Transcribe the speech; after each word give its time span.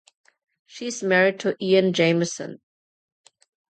She 0.65 0.87
is 0.87 1.03
married 1.03 1.39
to 1.41 1.55
Ian 1.63 1.93
Jamieson. 1.93 2.59